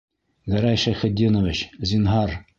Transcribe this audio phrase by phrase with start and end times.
[0.53, 1.63] Гәрәй Шәйхетдинович,
[1.93, 2.37] зинһар...